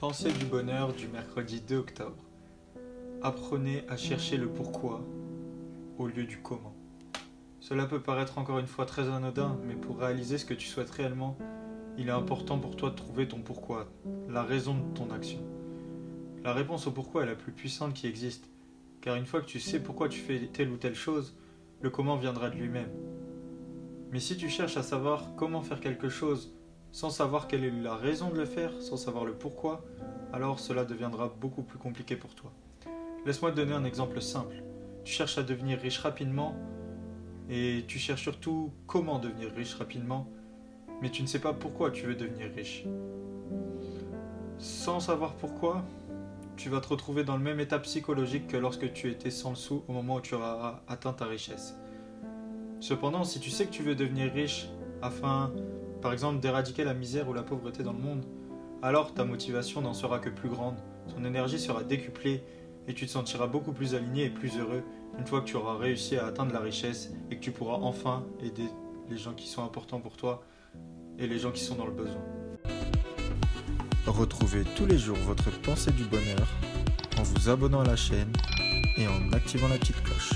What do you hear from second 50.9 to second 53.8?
ta richesse. Cependant, si tu sais que